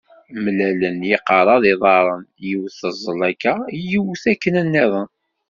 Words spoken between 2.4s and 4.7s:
yiwet teẓẓel aka, yiwet akken